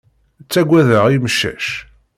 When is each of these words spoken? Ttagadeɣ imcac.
Ttagadeɣ 0.43 1.05
imcac. 1.15 1.65